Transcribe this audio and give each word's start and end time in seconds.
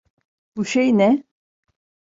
Bu 0.55 0.65
şey 0.65 0.97
ne? 0.97 1.23